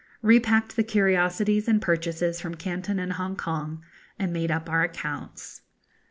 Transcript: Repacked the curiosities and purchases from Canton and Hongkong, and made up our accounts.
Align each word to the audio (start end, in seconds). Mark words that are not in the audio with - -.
Repacked 0.23 0.75
the 0.75 0.83
curiosities 0.83 1.67
and 1.67 1.79
purchases 1.79 2.41
from 2.41 2.55
Canton 2.55 2.97
and 2.97 3.11
Hongkong, 3.13 3.81
and 4.17 4.33
made 4.33 4.49
up 4.49 4.67
our 4.67 4.81
accounts. 4.81 5.61